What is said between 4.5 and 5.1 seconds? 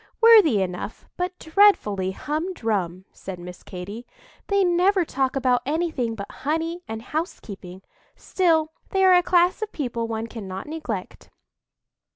never